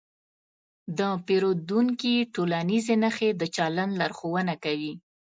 د 0.97 0.99
پیریدونکي 1.25 2.13
ټولنیزې 2.33 2.95
نښې 3.03 3.29
د 3.41 3.43
چلند 3.55 3.91
لارښوونه 3.99 4.53
کوي. 4.63 4.93